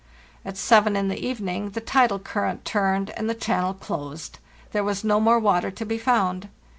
At 0.43 0.57
seven 0.57 0.95
in 0.95 1.09
the 1.09 1.23
evening 1.23 1.69
the 1.69 1.79
tidal 1.79 2.17
current 2.17 2.65
turned 2.65 3.11
and 3.11 3.29
the 3.29 3.35
channel 3.35 3.75
closed. 3.75 4.39
There 4.71 4.83
was 4.83 5.03
no 5.03 5.19
more 5.19 5.37
water 5.37 5.69
to 5.69 5.85
be 5.85 5.99
found. 5.99 6.49